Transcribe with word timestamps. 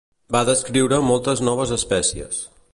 Va 0.35 0.39
descriure 0.47 0.99
moltes 1.09 1.45
noves 1.51 1.77
espècies. 1.79 2.45